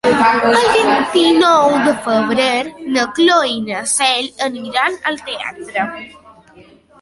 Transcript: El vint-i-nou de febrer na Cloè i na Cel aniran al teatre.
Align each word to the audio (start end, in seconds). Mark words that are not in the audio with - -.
El 0.27 0.53
vint-i-nou 0.85 1.75
de 1.87 1.93
febrer 2.07 2.47
na 2.95 3.03
Cloè 3.19 3.51
i 3.51 3.61
na 3.67 3.83
Cel 3.93 4.33
aniran 4.47 4.99
al 5.13 5.21
teatre. 5.29 5.87